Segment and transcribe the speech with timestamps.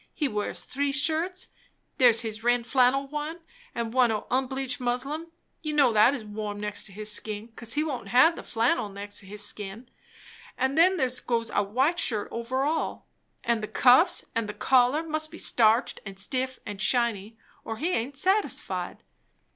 [0.15, 1.49] He wears three shirts;
[1.99, 3.37] there's his red flannel one,
[3.75, 5.27] and one o' unbleached muslin
[5.61, 9.19] you know that is warm, next his skin; 'cause he won't have the flannel next
[9.19, 9.89] his skin;
[10.57, 13.09] and then there goes a white shirt over all;
[13.43, 17.91] and the cuffs and the collar must be starched and stiff and shiny, or he
[17.91, 19.03] aint satisfied.